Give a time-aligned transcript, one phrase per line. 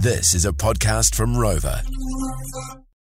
[0.00, 1.82] This is a podcast from Rova.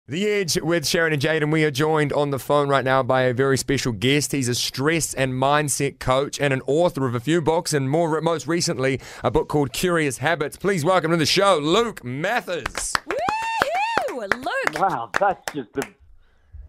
[0.08, 1.52] The Edge with Sharon and Jaden.
[1.52, 4.32] We are joined on the phone right now by a very special guest.
[4.32, 8.20] He's a stress and mindset coach and an author of a few books, and more
[8.22, 10.58] most recently, a book called Curious Habits.
[10.58, 12.96] Please welcome to the show, Luke Mathers.
[13.06, 14.34] Woohoo!
[14.34, 14.80] Luke!
[14.80, 15.84] Wow, that's just the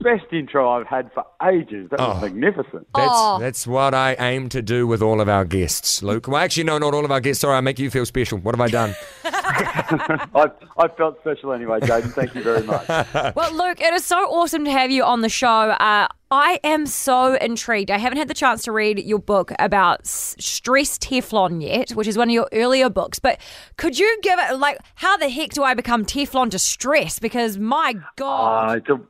[0.01, 1.89] best intro I've had for ages.
[1.91, 2.21] That was Oh.
[2.21, 2.87] magnificent.
[2.95, 3.39] That's Oh.
[3.41, 6.29] that's what I aim to do with all of our guests, Luke.
[6.29, 7.41] Well, actually, no, not all of our guests.
[7.43, 8.39] Sorry, I make you feel special.
[8.39, 8.95] What have I done?
[9.25, 10.46] I,
[10.79, 12.13] I felt special anyway, Jaden.
[12.13, 12.86] Thank you very much.
[13.36, 15.49] Well, Luke, it is so awesome to have you on the show.
[15.49, 17.91] Uh, I am so intrigued.
[17.91, 22.07] I haven't had the chance to read your book about s- stress Teflon yet, which
[22.07, 23.19] is one of your earlier books.
[23.19, 23.41] But
[23.77, 27.19] could you give it, like, how the heck do I become Teflon to stress?
[27.19, 28.71] Because my God.
[28.71, 29.00] Uh, it's a,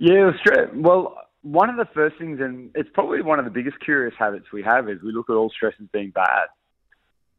[0.00, 0.70] yeah, stress.
[0.74, 4.46] Well, one of the first things, and it's probably one of the biggest curious habits
[4.50, 6.46] we have, is we look at all stress as being bad.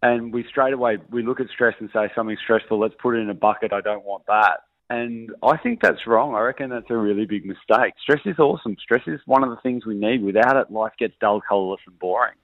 [0.03, 3.21] And we straight away, we look at stress and say something stressful, let's put it
[3.21, 4.59] in a bucket, I don't want that.
[4.91, 6.35] And I think that's wrong.
[6.35, 7.93] I reckon that's a really big mistake.
[8.01, 8.75] Stress is awesome.
[8.79, 10.23] Stress is one of the things we need.
[10.23, 12.35] Without it, life gets dull, colourless, and boring.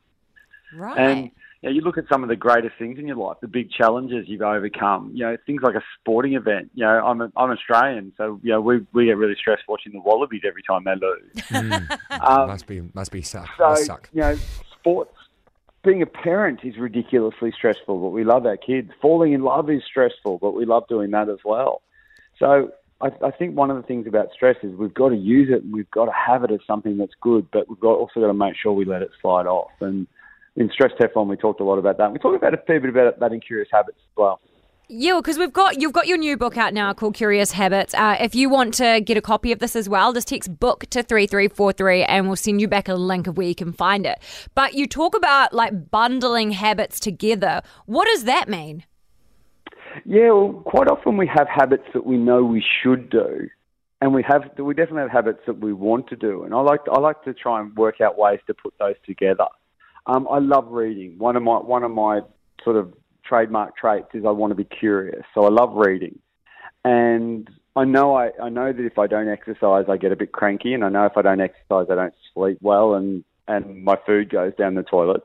[0.73, 0.97] right.
[0.97, 3.47] And you, know, you look at some of the greatest things in your life, the
[3.47, 5.11] big challenges you've overcome.
[5.13, 6.69] You know, things like a sporting event.
[6.75, 9.94] You know, I'm a, I'm Australian, so you know we we get really stressed watching
[9.94, 11.89] the Wallabies every time they lose.
[12.19, 13.47] Um, must be must be suck.
[13.58, 14.09] so must suck.
[14.11, 14.38] you know,
[14.80, 15.14] sports.
[15.83, 18.92] Being a parent is ridiculously stressful, but we love our kids.
[19.02, 21.81] Falling in love is stressful, but we love doing that as well.
[22.39, 25.49] So I, I think one of the things about stress is we've got to use
[25.52, 28.19] it and we've got to have it as something that's good, but we've got also
[28.19, 29.71] got to make sure we let it slide off.
[29.80, 30.08] And
[30.58, 32.11] in Stress Teflon, we talked a lot about that.
[32.11, 34.41] We talked about a fair bit about that in Curious Habits as well.
[34.89, 37.94] Yeah, because we've got you've got your new book out now called Curious Habits.
[37.94, 40.86] Uh, if you want to get a copy of this as well, just text book
[40.91, 43.55] to three three four three, and we'll send you back a link of where you
[43.55, 44.17] can find it.
[44.55, 47.61] But you talk about like bundling habits together.
[47.86, 48.86] What does that mean?
[50.05, 53.49] Yeah, well, quite often we have habits that we know we should do,
[53.99, 56.44] and we have we definitely have habits that we want to do.
[56.45, 59.48] And I like I like to try and work out ways to put those together.
[60.08, 61.18] Um, I love reading.
[61.18, 62.22] One of my one of my
[62.64, 62.94] sort of
[63.26, 65.23] trademark traits is I want to be curious.
[65.34, 66.20] So I love reading,
[66.86, 70.32] and I know I, I know that if I don't exercise, I get a bit
[70.32, 73.98] cranky, and I know if I don't exercise, I don't sleep well, and and my
[74.06, 75.22] food goes down the toilet.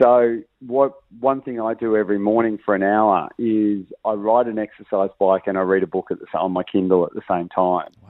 [0.00, 4.58] So what one thing I do every morning for an hour is I ride an
[4.58, 7.48] exercise bike and I read a book at the, on my Kindle at the same
[7.48, 7.88] time.
[8.02, 8.07] Wow.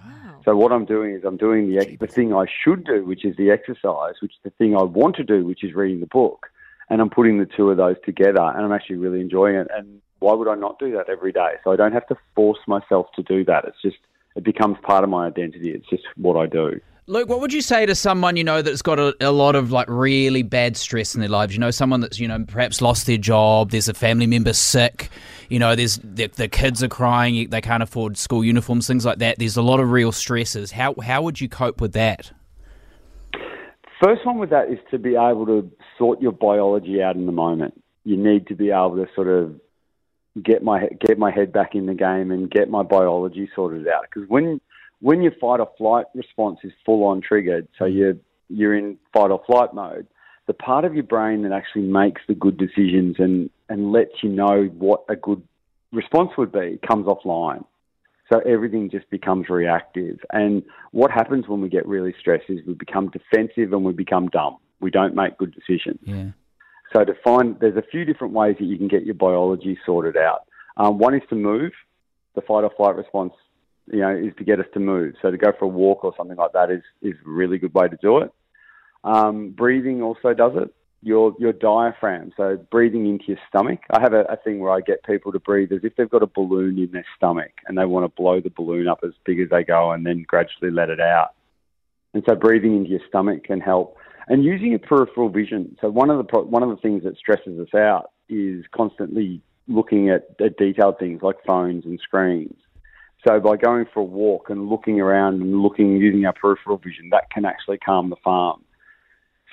[0.49, 3.23] So what I'm doing is I'm doing the ex- the thing I should do, which
[3.23, 6.07] is the exercise, which is the thing I want to do, which is reading the
[6.07, 6.47] book,
[6.89, 9.69] and I'm putting the two of those together, and I'm actually really enjoying it.
[9.77, 11.57] And why would I not do that every day?
[11.65, 13.67] So I don't have to force myself to do that.
[13.67, 13.99] It's just
[14.37, 15.71] it becomes part of my identity.
[15.71, 16.81] It's just what I do.
[17.09, 19.73] Luke, what would you say to someone you know that's got a, a lot of
[19.73, 21.55] like really bad stress in their lives?
[21.55, 23.71] You know, someone that's you know perhaps lost their job.
[23.71, 25.09] There's a family member sick.
[25.49, 27.49] You know, there's the, the kids are crying.
[27.49, 29.39] They can't afford school uniforms, things like that.
[29.39, 30.71] There's a lot of real stresses.
[30.71, 32.31] How how would you cope with that?
[34.05, 37.33] First one with that is to be able to sort your biology out in the
[37.33, 37.83] moment.
[38.05, 39.59] You need to be able to sort of
[40.43, 44.03] get my get my head back in the game and get my biology sorted out.
[44.03, 44.61] Because when
[45.01, 48.15] when your fight or flight response is full on triggered, so you're
[48.49, 50.07] you're in fight or flight mode,
[50.47, 54.29] the part of your brain that actually makes the good decisions and and lets you
[54.29, 55.43] know what a good
[55.93, 57.65] response would be comes offline.
[58.33, 60.19] So everything just becomes reactive.
[60.33, 64.29] And what happens when we get really stressed is we become defensive and we become
[64.29, 64.59] dumb.
[64.81, 66.01] We don't make good decisions.
[66.03, 66.31] Yeah.
[66.93, 70.17] So to find, there's a few different ways that you can get your biology sorted
[70.17, 70.47] out.
[70.77, 71.73] Um, one is to move.
[72.35, 73.33] The fight or flight response,
[73.93, 75.15] you know, is to get us to move.
[75.23, 77.75] So to go for a walk or something like that is is a really good
[77.75, 78.33] way to do it.
[79.05, 80.75] Um, breathing also does it.
[81.03, 83.79] Your your diaphragm, so breathing into your stomach.
[83.91, 86.25] I have a, a thing where I get people to breathe as if they've got
[86.25, 89.39] a balloon in their stomach and they want to blow the balloon up as big
[89.39, 91.35] as they go and then gradually let it out.
[92.15, 93.97] And so breathing into your stomach can help.
[94.27, 95.77] And using your peripheral vision.
[95.81, 99.41] So one of the pro- one of the things that stresses us out is constantly
[99.69, 102.57] looking at, at detailed things like phones and screens.
[103.27, 107.09] So by going for a walk and looking around and looking using our peripheral vision,
[107.11, 108.63] that can actually calm the farm.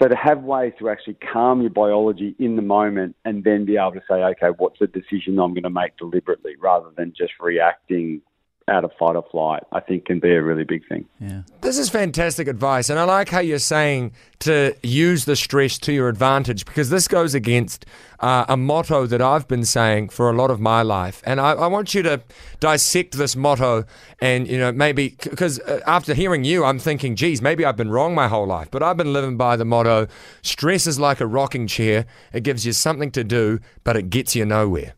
[0.01, 3.77] So to have ways to actually calm your biology in the moment and then be
[3.77, 7.33] able to say, okay, what's the decision I'm going to make deliberately rather than just
[7.39, 8.21] reacting
[8.67, 11.05] out of fight or flight, I think can be a really big thing.
[11.19, 11.43] Yeah.
[11.61, 15.93] This is fantastic advice, and I like how you're saying to use the stress to
[15.93, 17.85] your advantage because this goes against
[18.21, 21.51] uh, a motto that I've been saying for a lot of my life, and I,
[21.51, 22.23] I want you to
[22.59, 23.85] dissect this motto,
[24.19, 27.91] and you know maybe because uh, after hearing you, I'm thinking, geez, maybe I've been
[27.91, 30.07] wrong my whole life, but I've been living by the motto:
[30.41, 34.35] stress is like a rocking chair; it gives you something to do, but it gets
[34.35, 34.95] you nowhere.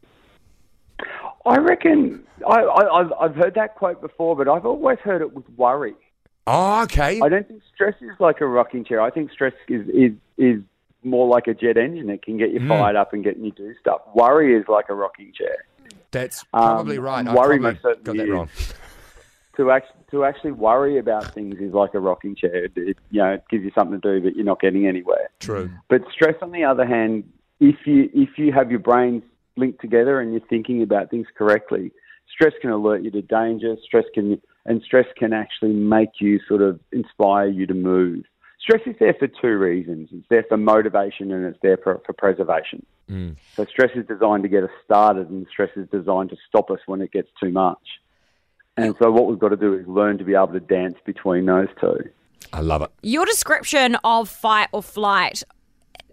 [1.47, 5.33] I reckon I, I I've, I've heard that quote before, but I've always heard it
[5.33, 5.95] with worry.
[6.45, 7.19] Oh, okay.
[7.21, 9.01] I don't think stress is like a rocking chair.
[9.01, 10.61] I think stress is is is
[11.03, 12.09] more like a jet engine.
[12.09, 14.01] It can get you fired up and get you do stuff.
[14.13, 15.55] Worry is like a rocking chair.
[16.11, 17.27] That's probably Um, right.
[17.27, 18.49] I worry probably most certainly got that wrong.
[19.57, 22.65] To act, to actually worry about things is like a rocking chair.
[22.65, 25.31] It, it, you know, it gives you something to do, but you're not getting anywhere.
[25.39, 25.71] True.
[25.89, 27.23] But stress, on the other hand,
[27.59, 29.23] if you if you have your brains
[29.57, 31.91] linked together and you're thinking about things correctly,
[32.31, 33.75] stress can alert you to danger.
[33.83, 38.25] Stress can and stress can actually make you sort of inspire you to move.
[38.59, 40.09] Stress is there for two reasons.
[40.11, 42.85] It's there for motivation and it's there for, for preservation.
[43.09, 43.37] Mm.
[43.55, 46.79] So stress is designed to get us started and stress is designed to stop us
[46.85, 47.79] when it gets too much.
[48.75, 51.45] And so what we've got to do is learn to be able to dance between
[51.45, 51.97] those two.
[52.53, 52.91] I love it.
[53.01, 55.43] Your description of fight or flight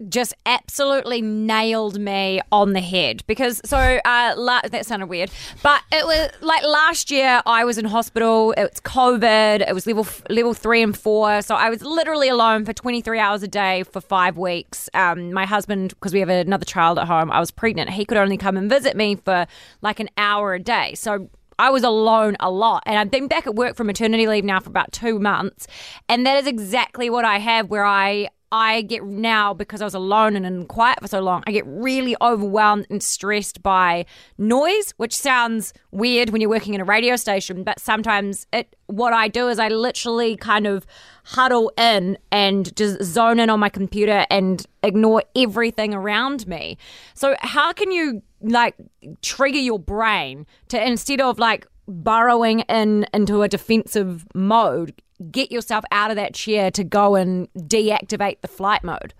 [0.09, 5.31] just absolutely nailed me on the head because so uh la- that sounded weird
[5.63, 10.03] but it was like last year I was in hospital it's covid it was level
[10.03, 13.83] f- level 3 and 4 so I was literally alone for 23 hours a day
[13.83, 17.51] for 5 weeks um my husband because we have another child at home I was
[17.51, 19.47] pregnant he could only come and visit me for
[19.81, 22.83] like an hour a day so I was alone a lot.
[22.85, 25.67] And I've been back at work for maternity leave now for about two months.
[26.09, 29.93] And that is exactly what I have where I I get now because I was
[29.93, 34.05] alone and in quiet for so long, I get really overwhelmed and stressed by
[34.37, 39.11] noise, which sounds weird when you're working in a radio station, but sometimes it what
[39.11, 40.85] I do is I literally kind of
[41.25, 46.77] huddle in and just zone in on my computer and ignore everything around me.
[47.13, 48.75] So how can you like
[49.21, 54.93] trigger your brain to instead of like burrowing in into a defensive mode,
[55.31, 59.13] get yourself out of that chair to go and deactivate the flight mode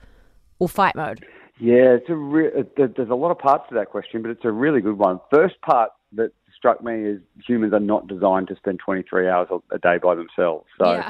[0.59, 1.25] or fight mode.
[1.59, 4.44] Yeah, it's a re- uh, there's a lot of parts to that question, but it's
[4.44, 5.19] a really good one.
[5.33, 9.79] First part that struck me is humans are not designed to spend 23 hours a
[9.79, 10.65] day by themselves.
[10.77, 11.03] So,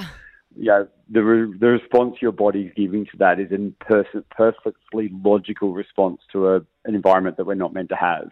[0.56, 0.84] Yeah.
[1.10, 6.22] the re- the response your body's giving to that is a pers- perfectly logical response
[6.32, 6.56] to a,
[6.86, 8.30] an environment that we're not meant to have.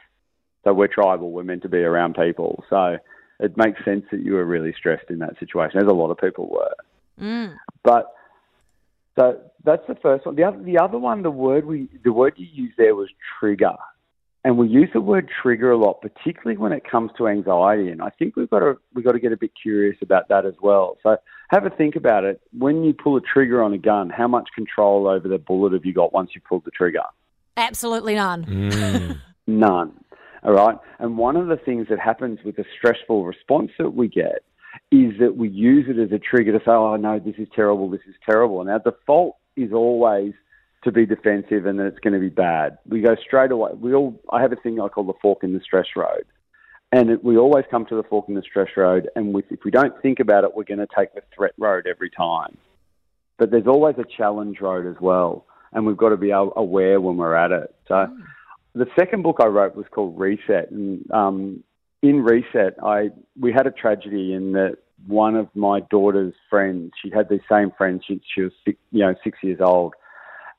[0.63, 2.63] So we're tribal, we're meant to be around people.
[2.69, 2.97] So
[3.39, 6.17] it makes sense that you were really stressed in that situation, as a lot of
[6.17, 6.73] people were.
[7.21, 7.55] Mm.
[7.83, 8.13] But
[9.17, 10.35] so that's the first one.
[10.35, 13.75] The other, the other one, the word we, the word you used there was trigger,
[14.43, 17.89] and we use the word trigger a lot, particularly when it comes to anxiety.
[17.89, 20.45] And I think we've got to we've got to get a bit curious about that
[20.45, 20.97] as well.
[21.03, 21.17] So
[21.49, 22.41] have a think about it.
[22.57, 25.85] When you pull a trigger on a gun, how much control over the bullet have
[25.85, 27.03] you got once you pulled the trigger?
[27.55, 28.45] Absolutely none.
[28.45, 29.19] Mm.
[29.45, 29.91] None.
[30.43, 30.77] All right.
[30.99, 34.43] And one of the things that happens with the stressful response that we get
[34.91, 37.89] is that we use it as a trigger to say, oh, no, this is terrible,
[37.89, 38.61] this is terrible.
[38.61, 40.33] And our default is always
[40.83, 42.77] to be defensive and that it's going to be bad.
[42.87, 43.71] We go straight away.
[43.75, 46.25] We all, I have a thing I call the fork in the stress road.
[46.91, 49.09] And it, we always come to the fork in the stress road.
[49.15, 51.87] And with, if we don't think about it, we're going to take the threat road
[51.87, 52.57] every time.
[53.37, 55.45] But there's always a challenge road as well.
[55.71, 57.73] And we've got to be aware when we're at it.
[57.87, 58.21] So hmm.
[58.75, 61.63] The second book I wrote was called Reset, and um,
[62.01, 63.09] in Reset, I
[63.39, 64.77] we had a tragedy in that
[65.07, 68.99] one of my daughter's friends, she had these same friends since she was six, you
[68.99, 69.93] know six years old,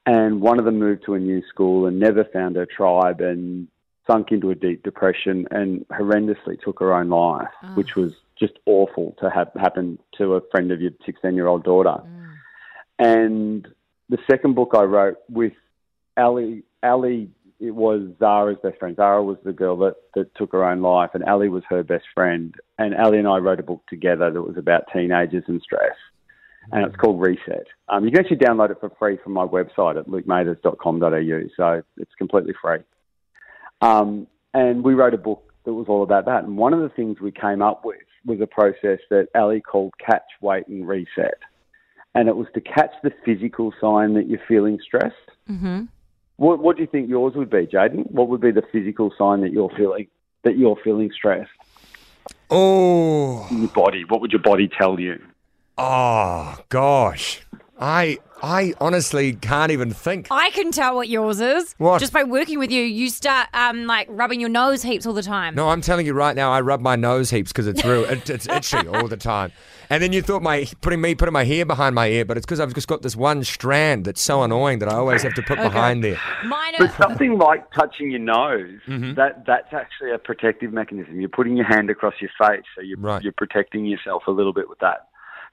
[0.06, 3.68] and one of them moved to a new school and never found her tribe and
[4.06, 9.16] sunk into a deep depression and horrendously took her own life, which was just awful
[9.18, 12.02] to have happen to a friend of your 16 year old daughter.
[12.98, 13.66] And
[14.08, 15.54] the second book I wrote with
[16.16, 17.30] Ali, Ali,
[17.60, 18.96] it was Zara's best friend.
[18.96, 22.04] Zara was the girl that, that took her own life, and Ali was her best
[22.14, 22.54] friend.
[22.78, 25.96] And Ali and I wrote a book together that was about teenagers and stress,
[26.72, 27.66] and it's called Reset.
[27.88, 32.14] Um, you can actually download it for free from my website at lukemathers.com.au, so it's
[32.16, 32.78] completely free.
[33.80, 36.44] Um, and we wrote a book that was all about that.
[36.44, 39.92] And one of the things we came up with was a process that Ali called
[39.98, 41.38] catch, wait, and reset.
[42.14, 45.14] And it was to catch the physical sign that you're feeling stressed.
[45.50, 45.84] Mm-hmm.
[46.36, 48.10] What, what do you think yours would be, Jaden?
[48.10, 50.08] What would be the physical sign that you're feeling
[50.42, 51.50] that you're feeling stressed
[52.50, 54.04] Oh, your body?
[54.04, 55.20] What would your body tell you?
[55.78, 57.40] oh, gosh.
[57.78, 60.28] I I honestly can't even think.
[60.30, 61.74] I can tell what yours is.
[61.78, 61.98] What?
[61.98, 65.22] Just by working with you, you start um like rubbing your nose heaps all the
[65.22, 65.54] time.
[65.54, 68.04] No, I'm telling you right now, I rub my nose heaps because it's real.
[68.04, 69.50] It, it's itchy all the time.
[69.90, 72.46] And then you thought my putting me putting my hair behind my ear, but it's
[72.46, 75.42] because I've just got this one strand that's so annoying that I always have to
[75.42, 76.18] put behind there.
[76.44, 79.14] Mine But something like touching your nose, Mm-hmm.
[79.14, 81.18] that that's actually a protective mechanism.
[81.20, 83.22] You're putting your hand across your face, so you're, Right.
[83.22, 85.08] you're protecting yourself a little bit with that.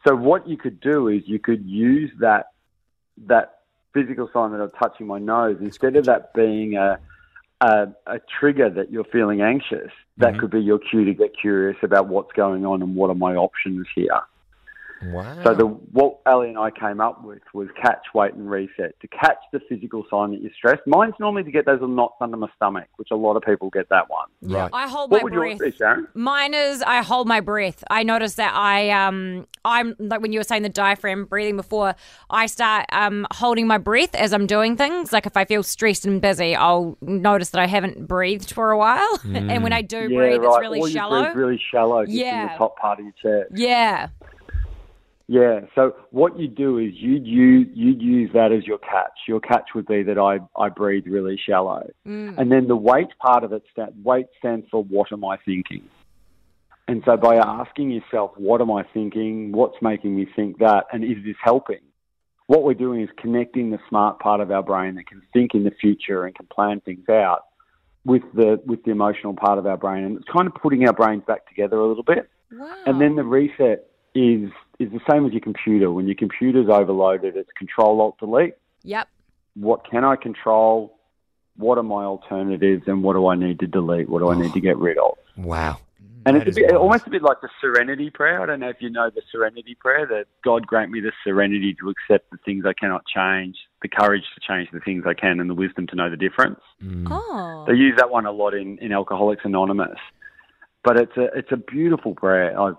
[0.08, 2.48] So what you could do is you could use that
[3.27, 3.60] that
[3.93, 7.00] physical sign that I'm touching my nose instead of that being a
[7.62, 10.39] a, a trigger that you're feeling anxious, that mm-hmm.
[10.39, 13.36] could be your cue to get curious about what's going on and what are my
[13.36, 14.20] options here.
[15.03, 15.41] Wow.
[15.43, 19.08] So the what Ali and I came up with was catch, wait, and reset to
[19.08, 20.81] catch the physical sign that you're stressed.
[20.86, 23.70] Mine's normally to get those little knots under my stomach, which a lot of people
[23.72, 24.27] get that one.
[24.43, 24.70] right.
[24.72, 25.60] I hold What my would breath.
[25.60, 26.08] yours be, Sharon?
[26.13, 27.84] Mine is I hold my breath.
[27.89, 31.96] I notice that I um I'm like when you were saying the diaphragm breathing before,
[32.29, 35.12] I start um holding my breath as I'm doing things.
[35.12, 38.77] Like if I feel stressed and busy, I'll notice that I haven't breathed for a
[38.77, 39.20] while.
[39.24, 40.48] and when I do Yeah, breathe, right.
[40.48, 41.24] it's really or you shallow.
[41.24, 42.53] breathe really shallow, just in Yeah.
[42.53, 43.13] the top part of your
[43.46, 43.58] chest.
[43.60, 44.10] yeah.
[45.31, 45.61] Yeah.
[45.75, 49.17] So what you do is you'd use, you'd use that as your catch.
[49.29, 51.89] Your catch would be that I, I breathe really shallow.
[52.05, 52.38] Mm.
[52.38, 55.88] And then the wait part of it, that wait stands for what am I thinking?
[56.89, 59.53] And so by asking yourself, what am I thinking?
[59.53, 60.88] What's making me think that?
[60.91, 61.79] And is this helping?
[62.47, 65.63] What we're doing is connecting the smart part of our brain that can think in
[65.63, 67.45] the future and can plan things out
[68.03, 70.93] with the with the emotional part of our brain, and it's kind of putting our
[70.93, 72.29] brains back together a little bit.
[72.51, 72.75] Wow.
[72.85, 74.50] And then the reset is
[74.81, 75.91] is the same as your computer.
[75.91, 78.55] When your computer's overloaded, it's Control Alt Delete.
[78.83, 79.07] Yep.
[79.55, 80.97] What can I control?
[81.57, 84.09] What are my alternatives, and what do I need to delete?
[84.09, 85.17] What do I need to get rid of?
[85.38, 85.77] wow.
[86.23, 86.83] And That it's a bit, wild.
[86.83, 88.41] almost a bit like the Serenity Prayer.
[88.41, 91.75] I don't know if you know the Serenity Prayer that God grant me the serenity
[91.81, 95.39] to accept the things I cannot change, the courage to change the things I can,
[95.39, 96.59] and the wisdom to know the difference.
[96.83, 97.07] Mm.
[97.09, 97.65] Oh.
[97.67, 99.97] They use that one a lot in, in Alcoholics Anonymous.
[100.83, 102.59] But it's a it's a beautiful prayer.
[102.59, 102.73] I,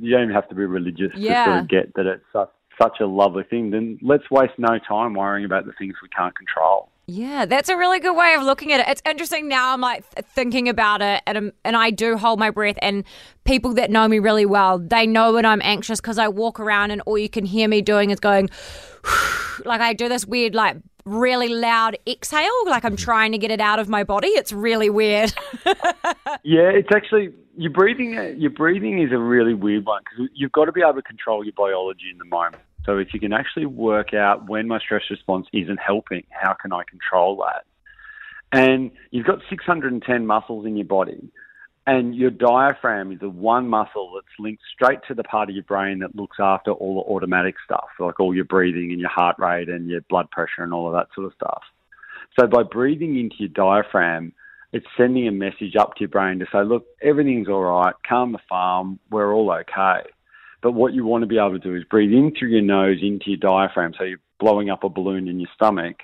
[0.00, 1.44] you don't even have to be religious Yeah.
[1.44, 3.70] to sort of get that it's such, such a lovely thing.
[3.70, 6.88] Then let's waste no time worrying about the things we can't control.
[7.08, 8.86] Yeah, that's a really good way of looking at it.
[8.88, 9.72] It's interesting now.
[9.72, 12.76] I'm like thinking about it, and I'm, and I do hold my breath.
[12.80, 13.02] And
[13.44, 16.92] people that know me really well, they know when I'm anxious because I walk around,
[16.92, 18.50] and all you can hear me doing is going,
[19.64, 23.04] like I do this weird, like really loud exhale, like I'm mm-hmm.
[23.04, 24.28] trying to get it out of my body.
[24.28, 25.32] It's really weird.
[26.44, 28.14] Yeah, it's actually your breathing.
[28.38, 31.44] Your breathing is a really weird one because you've got to be able to control
[31.44, 32.62] your biology in the moment.
[32.84, 36.72] So if you can actually work out when my stress response isn't helping, how can
[36.72, 37.64] I control that?
[38.50, 41.30] And you've got 610 muscles in your body,
[41.86, 45.64] and your diaphragm is the one muscle that's linked straight to the part of your
[45.64, 49.36] brain that looks after all the automatic stuff, like all your breathing and your heart
[49.38, 51.62] rate and your blood pressure and all of that sort of stuff.
[52.38, 54.32] So by breathing into your diaphragm,
[54.72, 58.32] it's sending a message up to your brain to say, look, everything's all right, calm
[58.32, 60.08] the farm, we're all okay.
[60.62, 62.98] But what you want to be able to do is breathe in through your nose
[63.02, 65.96] into your diaphragm, so you're blowing up a balloon in your stomach,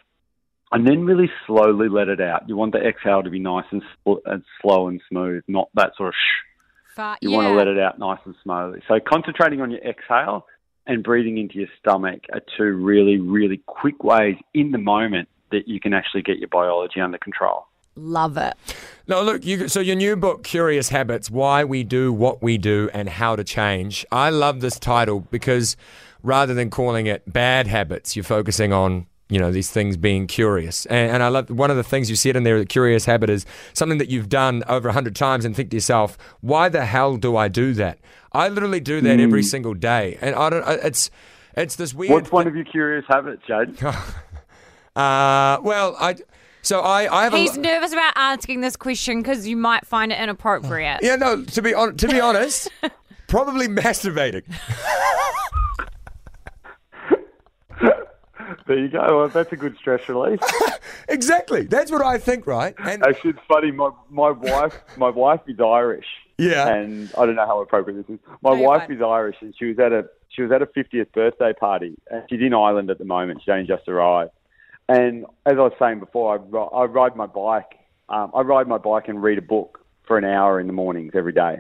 [0.72, 2.48] and then really slowly let it out.
[2.48, 5.92] You want the exhale to be nice and, sl- and slow and smooth, not that
[5.96, 6.96] sort of shh.
[6.96, 7.36] But You yeah.
[7.36, 8.82] want to let it out nice and slowly.
[8.88, 10.46] So concentrating on your exhale
[10.86, 15.68] and breathing into your stomach are two really, really quick ways in the moment that
[15.68, 17.66] you can actually get your biology under control.
[17.94, 18.54] Love it.
[19.06, 22.90] Now, look, you, so your new book, Curious Habits Why We Do What We Do
[22.92, 24.04] and How to Change.
[24.12, 25.76] I love this title because
[26.22, 29.06] rather than calling it bad habits, you're focusing on.
[29.30, 30.86] You know, these things being curious.
[30.86, 33.28] And, and I love one of the things you said in there, the curious habit
[33.28, 33.44] is
[33.74, 37.16] something that you've done over a hundred times and think to yourself, why the hell
[37.16, 37.98] do I do that?
[38.32, 40.16] I literally do that every single day.
[40.20, 41.10] And I don't, it's,
[41.56, 42.12] it's this weird.
[42.12, 43.78] What's one of your curious habits, Jade?
[44.96, 46.16] Uh, well, I,
[46.62, 47.32] so I, I have.
[47.32, 51.00] He's lo- nervous about asking this question because you might find it inappropriate.
[51.02, 51.44] Yeah, no.
[51.44, 52.68] To be on, to be honest,
[53.28, 54.42] probably masturbating.
[58.66, 59.18] There you go.
[59.18, 60.40] Well, that's a good stress release.
[61.10, 61.62] Exactly.
[61.64, 62.74] That's what I think, right?
[62.78, 63.70] And Actually, it's funny.
[63.70, 66.06] My my wife my wife is Irish.
[66.36, 66.68] Yeah.
[66.68, 68.20] And I don't know how appropriate this is.
[68.42, 71.12] My No, wife is Irish, and she was at a she was at a 50th
[71.12, 73.40] birthday party, and she's in Ireland at the moment.
[73.42, 74.32] She's only just arrived.
[74.88, 77.78] And as I was saying before, I, ri- I ride my bike.
[78.10, 81.12] Um, I ride my bike and read a book for an hour in the mornings
[81.14, 81.58] every day.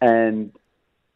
[0.00, 0.52] And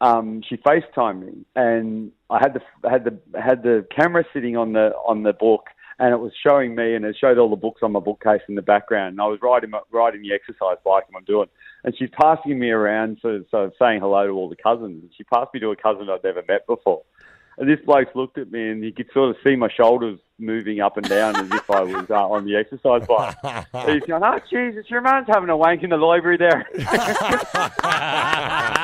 [0.01, 4.73] um, she FaceTimed me, and I had the had the had the camera sitting on
[4.73, 7.81] the on the book, and it was showing me, and it showed all the books
[7.83, 9.13] on my bookcase in the background.
[9.13, 11.49] And I was riding my, riding the exercise bike, and I'm doing,
[11.85, 15.03] and she's passing me around, sort of, sort of saying hello to all the cousins.
[15.03, 17.03] And she passed me to a cousin I'd never met before.
[17.57, 20.81] And this bloke looked at me, and you could sort of see my shoulders moving
[20.81, 23.37] up and down as if I was uh, on the exercise bike.
[23.87, 26.69] He's going, "Oh, Jesus, your man's having a wank in the library there."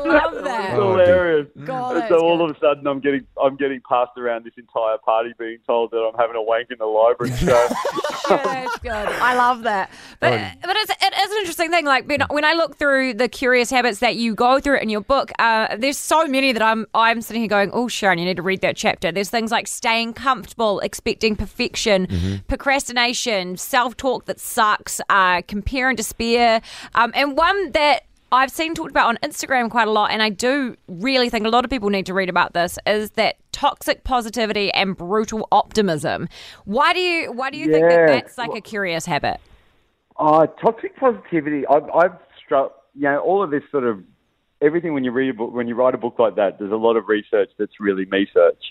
[0.10, 0.74] I love that.
[0.78, 1.46] Oh, hilarious.
[1.64, 2.50] God, And that's so all good.
[2.50, 5.98] of a sudden, I'm getting I'm getting passed around this entire party, being told that
[5.98, 7.32] I'm having a wank in the library.
[7.32, 7.46] So
[8.30, 8.92] Yeah, that's good.
[8.92, 9.90] I love that.
[10.20, 11.84] But but it's it is an interesting thing.
[11.84, 15.00] Like when, when I look through the curious habits that you go through in your
[15.00, 18.36] book, uh, there's so many that I'm I'm sitting here going, oh Sharon, you need
[18.36, 19.10] to read that chapter.
[19.10, 25.96] There's things like staying comfortable, expecting perfection, procrastination, self talk that sucks, uh, compare and
[25.96, 26.60] despair,
[26.94, 28.04] um, and one that.
[28.32, 31.48] I've seen talked about on Instagram quite a lot, and I do really think a
[31.48, 32.78] lot of people need to read about this.
[32.86, 36.28] Is that toxic positivity and brutal optimism?
[36.64, 39.40] Why do you why do you think that that's like a curious habit?
[40.16, 41.66] Uh, toxic positivity.
[41.66, 44.04] I've, I've struck, you know, all of this sort of
[44.60, 46.76] everything when you read a book, when you write a book like that, there's a
[46.76, 48.62] lot of research that's really me search.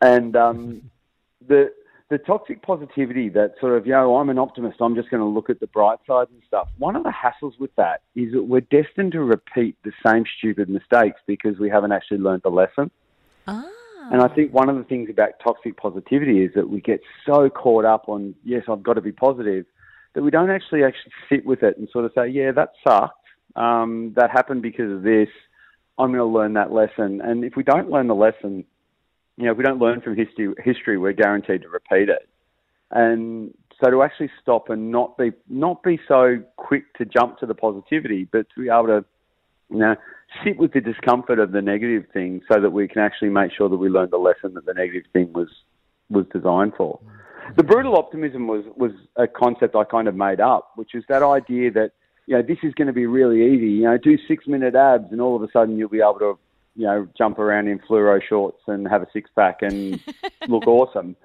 [0.00, 0.90] And um,
[1.48, 1.72] the,
[2.12, 5.26] the toxic positivity that sort of, you know, I'm an optimist, I'm just going to
[5.26, 6.68] look at the bright side and stuff.
[6.76, 10.68] One of the hassles with that is that we're destined to repeat the same stupid
[10.68, 12.90] mistakes because we haven't actually learned the lesson.
[13.46, 13.66] Ah.
[14.12, 17.48] And I think one of the things about toxic positivity is that we get so
[17.48, 19.64] caught up on, yes, I've got to be positive,
[20.12, 23.24] that we don't actually actually sit with it and sort of say, yeah, that sucked.
[23.56, 25.28] Um, that happened because of this.
[25.98, 27.22] I'm going to learn that lesson.
[27.22, 28.66] And if we don't learn the lesson,
[29.42, 32.28] you know, if we don't learn from history, history, we're guaranteed to repeat it.
[32.92, 37.46] And so to actually stop and not be not be so quick to jump to
[37.46, 39.04] the positivity, but to be able to
[39.72, 39.96] you know,
[40.44, 43.68] sit with the discomfort of the negative thing so that we can actually make sure
[43.68, 45.48] that we learn the lesson that the negative thing was
[46.08, 47.00] was designed for.
[47.56, 51.24] The brutal optimism was was a concept I kind of made up, which is that
[51.24, 51.92] idea that
[52.26, 53.70] you know this is going to be really easy.
[53.70, 56.38] You know, do six minute abs, and all of a sudden you'll be able to
[56.74, 60.00] you know jump around in fluoro shorts and have a six pack and
[60.48, 61.16] look awesome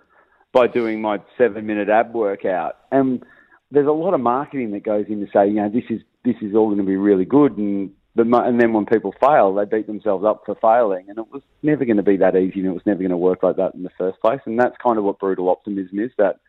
[0.54, 2.78] by doing my seven minute ab workout.
[2.92, 3.24] And
[3.72, 6.36] there's a lot of marketing that goes in to say, you know, this is this
[6.42, 9.66] is all going to be really good, and the and then when people fail, they
[9.66, 12.68] beat themselves up for failing, and it was never going to be that easy, and
[12.68, 14.40] it was never going to work like that in the first place.
[14.46, 16.40] And that's kind of what brutal optimism is that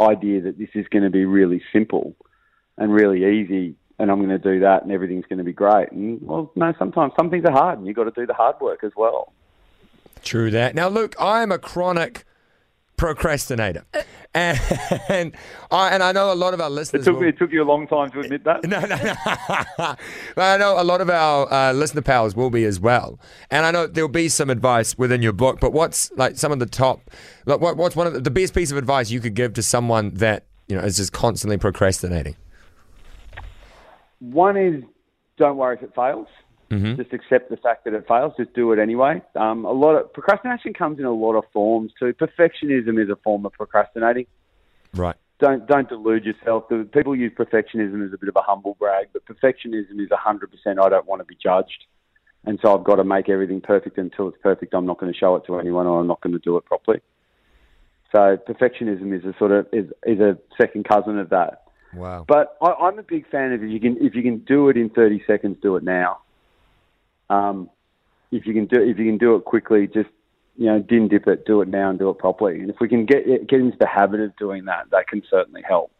[0.00, 2.14] idea that this is going to be really simple
[2.76, 5.90] and really easy, and I'm going to do that, and everything's going to be great.
[5.92, 8.56] And well, no, sometimes some things are hard, and you've got to do the hard
[8.60, 9.32] work as well.
[10.22, 10.74] True that.
[10.74, 12.24] Now, look, I am a chronic
[12.96, 13.84] procrastinator,
[14.34, 14.60] and
[15.08, 15.32] and
[15.70, 17.02] I, and I know a lot of our listeners.
[17.02, 18.64] It took will- me, it took you a long time to admit that.
[18.68, 19.14] No, no, no.
[20.34, 23.18] but I know a lot of our uh, listener pals will be as well,
[23.50, 25.60] and I know there'll be some advice within your book.
[25.60, 27.10] But what's like some of the top?
[27.46, 29.62] Like, what, what's one of the, the best piece of advice you could give to
[29.62, 32.36] someone that you know is just constantly procrastinating?
[34.20, 34.82] One is
[35.36, 36.28] don't worry if it fails.
[36.96, 38.34] Just accept the fact that it fails.
[38.36, 39.22] Just do it anyway.
[39.34, 42.12] Um, a lot of procrastination comes in a lot of forms too.
[42.12, 44.26] Perfectionism is a form of procrastinating.
[44.94, 45.16] Right.
[45.40, 46.68] Don't don't delude yourself.
[46.68, 50.50] The, people use perfectionism as a bit of a humble brag, but perfectionism is hundred
[50.50, 50.78] percent.
[50.78, 51.84] I don't want to be judged,
[52.44, 54.74] and so I've got to make everything perfect until it's perfect.
[54.74, 56.64] I'm not going to show it to anyone, or I'm not going to do it
[56.64, 57.00] properly.
[58.12, 61.67] So perfectionism is a sort of is is a second cousin of that.
[61.94, 62.24] Wow.
[62.26, 64.76] But I, I'm a big fan of if you can if you can do it
[64.76, 66.18] in 30 seconds, do it now.
[67.30, 67.70] Um,
[68.30, 70.10] if you can do if you can do it quickly, just
[70.56, 72.60] you know, din dip it, do it now, and do it properly.
[72.60, 75.62] And if we can get get into the habit of doing that, that can certainly
[75.66, 75.92] help.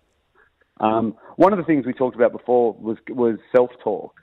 [0.81, 4.15] Um, one of the things we talked about before was was self talk,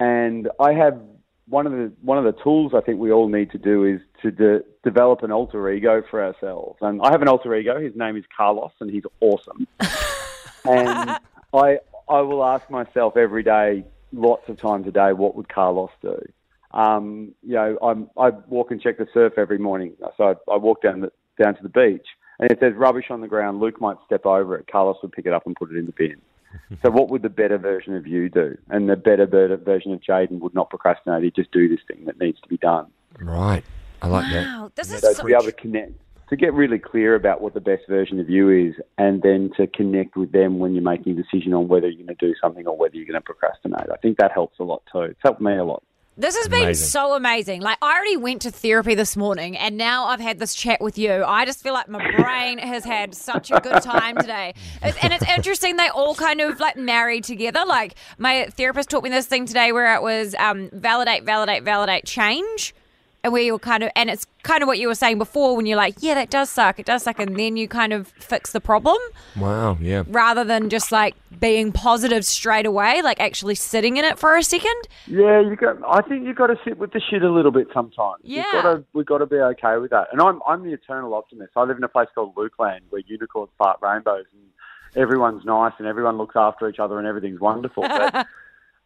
[0.00, 1.00] and I have
[1.48, 4.00] one of the one of the tools I think we all need to do is
[4.22, 6.78] to de- develop an alter ego for ourselves.
[6.80, 7.80] And I have an alter ego.
[7.80, 9.66] His name is Carlos, and he's awesome.
[10.64, 11.18] and
[11.54, 15.90] I I will ask myself every day, lots of times a day, what would Carlos
[16.00, 16.20] do?
[16.72, 19.94] Um, you know, I'm, I walk and check the surf every morning.
[20.16, 22.06] So I, I walk down the, down to the beach,
[22.38, 24.66] and if there's rubbish on the ground, Luke might step over it.
[24.70, 26.20] Carlos would pick it up and put it in the bin.
[26.82, 28.56] so what would the better version of you do?
[28.68, 31.22] And the better ver- version of Jaden would not procrastinate.
[31.24, 32.86] He'd just do this thing that needs to be done.
[33.18, 33.64] Right.
[34.02, 34.46] I like that.
[34.46, 35.92] Wow, this is So so to be able to connect,
[36.28, 39.66] to get really clear about what the best version of you is, and then to
[39.66, 42.66] connect with them when you're making a decision on whether you're going to do something
[42.66, 43.90] or whether you're going to procrastinate.
[43.92, 45.02] I think that helps a lot too.
[45.02, 45.82] It's helped me a lot.
[46.16, 46.88] This has been Amazing.
[46.88, 47.62] so amazing.
[47.62, 50.98] Like I already went to therapy this morning and now I've had this chat with
[50.98, 51.24] you.
[51.24, 54.52] I just feel like my brain has had such a good time today.
[54.82, 57.64] It's, and it's interesting they all kind of like marry together.
[57.66, 62.04] Like my therapist taught me this thing today where it was um, validate, validate, validate,
[62.04, 62.74] change.
[63.24, 65.64] And where you're kind of, and it's kind of what you were saying before when
[65.64, 68.50] you're like, yeah, that does suck, it does suck, and then you kind of fix
[68.50, 68.98] the problem
[69.36, 69.78] Wow.
[69.80, 70.02] Yeah.
[70.08, 74.42] rather than just like being positive straight away, like actually sitting in it for a
[74.42, 74.74] second.
[75.06, 75.76] Yeah, you got.
[75.88, 78.22] I think you've got to sit with the shit a little bit sometimes.
[78.24, 78.42] Yeah.
[78.52, 80.08] We've got to, we've got to be okay with that.
[80.10, 81.52] And I'm I'm the eternal optimist.
[81.54, 84.42] I live in a place called Lukeland where unicorns fart rainbows and
[85.00, 87.84] everyone's nice and everyone looks after each other and everything's wonderful.
[87.84, 88.26] But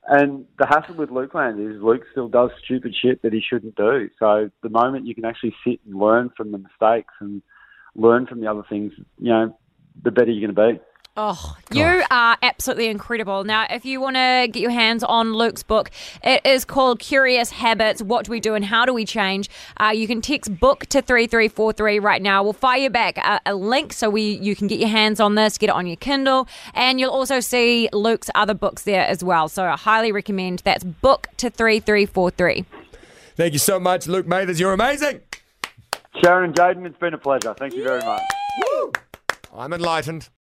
[0.09, 3.75] And the hassle with Luke Land is Luke still does stupid shit that he shouldn't
[3.75, 4.09] do.
[4.19, 7.43] So the moment you can actually sit and learn from the mistakes and
[7.97, 9.59] learn from the other things, you know,
[10.05, 10.81] the better you're going to be.
[11.19, 13.43] Oh, you are absolutely incredible.
[13.43, 15.91] Now, if you want to get your hands on Luke's book,
[16.23, 19.49] it is called Curious Habits What Do We Do and How Do We Change?
[19.81, 22.43] Uh, you can text book to 3343 right now.
[22.43, 25.37] We'll fire you back a, a link so we you can get your hands on
[25.37, 29.25] this, get it on your Kindle, and you'll also see Luke's other books there as
[29.25, 29.49] well.
[29.49, 32.67] So I highly recommend that's book to 3343.
[33.37, 34.61] Thank you so much, Luke Mathers.
[34.61, 35.21] You're amazing.
[36.23, 37.55] Sharon and Jaden, it's been a pleasure.
[37.55, 38.23] Thank you very much.
[39.57, 40.29] I'm enlightened.